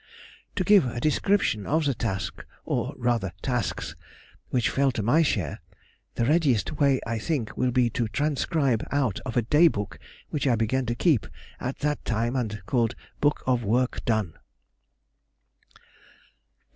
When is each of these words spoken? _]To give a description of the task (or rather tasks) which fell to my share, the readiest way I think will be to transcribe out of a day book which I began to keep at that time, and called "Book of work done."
_]To 0.55 0.63
give 0.63 0.87
a 0.87 0.99
description 0.99 1.67
of 1.67 1.85
the 1.85 1.93
task 1.93 2.43
(or 2.65 2.95
rather 2.97 3.33
tasks) 3.43 3.95
which 4.49 4.71
fell 4.71 4.91
to 4.93 5.03
my 5.03 5.21
share, 5.21 5.61
the 6.15 6.25
readiest 6.25 6.71
way 6.79 6.99
I 7.05 7.19
think 7.19 7.55
will 7.55 7.69
be 7.69 7.91
to 7.91 8.07
transcribe 8.07 8.83
out 8.91 9.19
of 9.27 9.37
a 9.37 9.43
day 9.43 9.67
book 9.67 9.99
which 10.31 10.47
I 10.47 10.55
began 10.55 10.87
to 10.87 10.95
keep 10.95 11.27
at 11.59 11.77
that 11.85 12.03
time, 12.03 12.35
and 12.35 12.63
called 12.65 12.95
"Book 13.19 13.43
of 13.45 13.63
work 13.63 14.03
done." 14.03 14.33